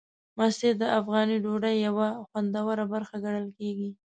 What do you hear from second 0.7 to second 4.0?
د افغاني ډوډۍ یوه خوندوره برخه ګڼل کېږي.